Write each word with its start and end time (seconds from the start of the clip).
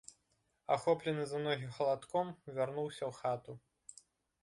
Ахоплены 0.75 1.27
за 1.33 1.43
ногі 1.47 1.69
халадком, 1.77 2.35
вярнуўся 2.59 3.03
ў 3.07 3.13
хату. 3.23 3.51